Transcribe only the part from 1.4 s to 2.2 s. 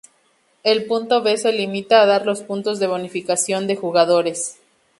limitan a